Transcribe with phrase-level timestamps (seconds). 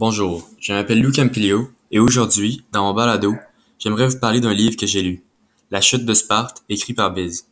[0.00, 3.34] Bonjour, je m'appelle Lou Campilio et aujourd'hui, dans mon balado,
[3.78, 5.22] j'aimerais vous parler d'un livre que j'ai lu,
[5.70, 7.44] La chute de Sparte, écrit par Biz.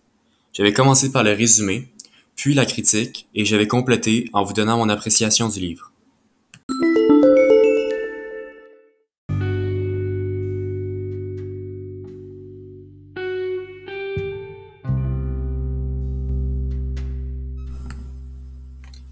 [0.55, 1.93] J'avais commencé par le résumé,
[2.37, 5.88] puis la critique, et je vais compléter en vous donnant mon appréciation du livre.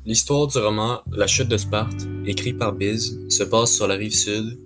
[0.06, 4.14] L'histoire du roman La chute de Sparte, écrit par Biz, se passe sur la rive
[4.14, 4.56] sud,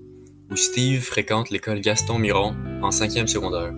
[0.51, 3.73] où Steve fréquente l'école Gaston Miron en cinquième secondaire.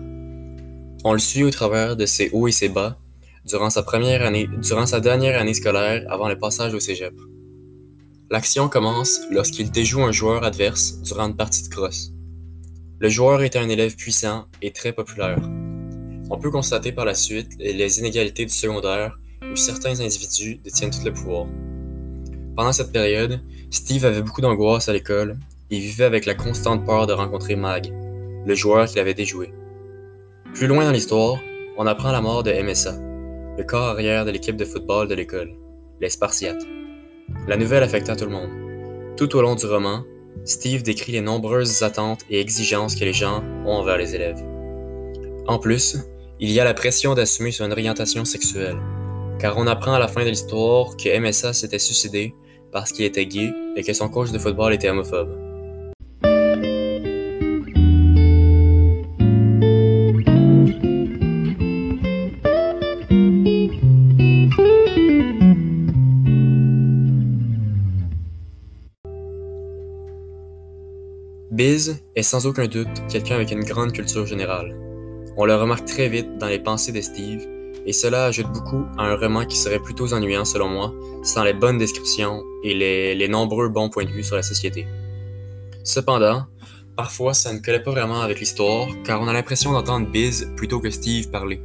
[1.05, 2.97] On le suit au travers de ses hauts et ses bas
[3.45, 7.13] durant sa première année, durant sa dernière année scolaire avant le passage au cégep.
[8.29, 12.11] L'action commence lorsqu'il déjoue un joueur adverse durant une partie de crosse.
[12.99, 15.39] Le joueur était un élève puissant et très populaire.
[16.29, 19.17] On peut constater par la suite les inégalités du secondaire
[19.51, 21.47] où certains individus détiennent tout le pouvoir.
[22.55, 23.39] Pendant cette période,
[23.71, 25.37] Steve avait beaucoup d'angoisse à l'école
[25.71, 27.91] et vivait avec la constante peur de rencontrer Mag,
[28.45, 29.51] le joueur qu'il avait déjoué.
[30.53, 31.39] Plus loin dans l'histoire,
[31.77, 32.95] on apprend la mort de MSA,
[33.57, 35.53] le corps arrière de l'équipe de football de l'école,
[35.99, 36.63] les Spartiates.
[37.47, 39.15] La nouvelle affecta tout le monde.
[39.17, 40.03] Tout au long du roman,
[40.45, 44.43] Steve décrit les nombreuses attentes et exigences que les gens ont envers les élèves.
[45.47, 45.97] En plus,
[46.39, 48.77] il y a la pression d'assumer son orientation sexuelle,
[49.43, 52.33] car on apprend à la fin de l'histoire que MSA s'était suicidé
[52.71, 55.37] parce qu'il était gay et que son coach de football était homophobe.
[71.51, 74.73] Biz est sans aucun doute quelqu'un avec une grande culture générale.
[75.35, 77.52] On le remarque très vite dans les pensées de Steve
[77.85, 81.53] et cela ajoute beaucoup à un roman qui serait plutôt ennuyant selon moi, sans les
[81.53, 84.87] bonnes descriptions et les, nombreux bons points de vue sur la société.
[85.83, 86.45] Cependant,
[86.95, 90.79] parfois ça ne collait pas vraiment avec l'histoire, car on a l'impression d'entendre Biz plutôt
[90.79, 91.61] que Steve parler.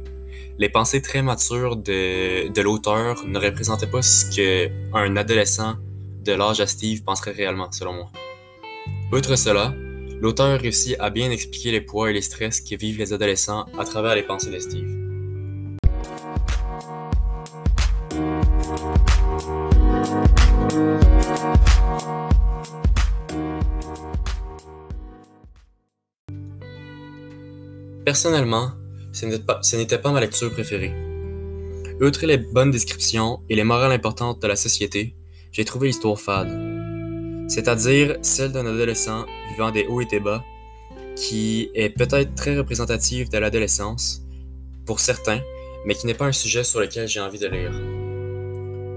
[0.57, 5.75] Les pensées très matures de, de l'auteur ne représentaient pas ce qu'un adolescent
[6.25, 8.11] de l'âge à Steve penserait réellement, selon moi.
[9.13, 9.73] Outre cela,
[10.19, 13.85] l'auteur réussit à bien expliquer les poids et les stress que vivent les adolescents à
[13.85, 14.98] travers les pensées de Steve.
[28.09, 28.71] Personnellement,
[29.13, 29.27] ce
[29.75, 30.91] n'était pas, ma lecture préférée.
[32.01, 35.15] Outre les bonnes descriptions et les morales importantes de la société,
[35.51, 36.49] j'ai trouvé l'histoire fade.
[37.47, 40.43] C'est-à-dire celle d'un adolescent vivant des hauts et des bas,
[41.15, 44.23] qui est peut-être très représentative de l'adolescence,
[44.87, 45.41] pour certains,
[45.85, 47.73] mais qui n'est pas un sujet sur lequel j'ai envie de lire.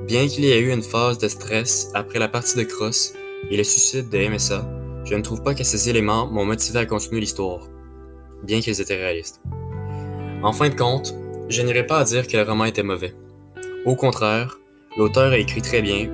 [0.06, 3.12] Bien qu'il y ait eu une phase de stress après la partie de cross
[3.50, 4.67] et le suicide de MSA,
[5.05, 7.69] je ne trouve pas que ces éléments m'ont motivé à continuer l'histoire
[8.42, 9.41] bien qu'ils étaient réalistes.
[10.42, 11.14] En fin de compte,
[11.48, 13.14] je n'irai pas à dire que le roman était mauvais.
[13.84, 14.58] Au contraire,
[14.97, 16.10] l'auteur a écrit très bien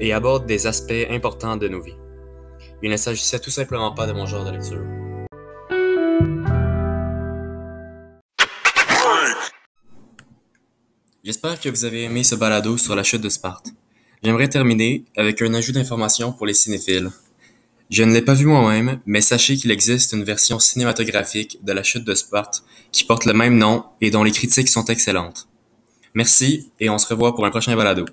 [0.00, 1.96] et, aborde des aspects importants de nos vies.
[2.82, 4.82] Il ne s'agissait tout simplement pas de mon genre de lecture.
[11.24, 13.68] J'espère que vous avez aimé ce balado sur la chute de Sparte.
[14.24, 17.10] J'aimerais terminer avec un ajout d'information pour les cinéphiles.
[17.92, 21.82] Je ne l'ai pas vu moi-même, mais sachez qu'il existe une version cinématographique de La
[21.82, 25.46] chute de Sparte qui porte le même nom et dont les critiques sont excellentes.
[26.14, 28.06] Merci et on se revoit pour un prochain balado.